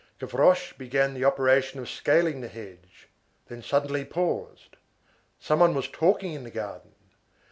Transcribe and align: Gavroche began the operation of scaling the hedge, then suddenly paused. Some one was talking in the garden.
Gavroche 0.17 0.73
began 0.79 1.13
the 1.13 1.23
operation 1.25 1.79
of 1.79 1.87
scaling 1.87 2.41
the 2.41 2.47
hedge, 2.47 3.07
then 3.49 3.61
suddenly 3.61 4.03
paused. 4.03 4.75
Some 5.39 5.59
one 5.59 5.75
was 5.75 5.87
talking 5.87 6.33
in 6.33 6.43
the 6.43 6.49
garden. 6.49 6.93